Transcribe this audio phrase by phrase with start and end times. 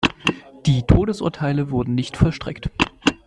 [0.65, 2.71] Die Todesurteile wurden nicht vollstreckt.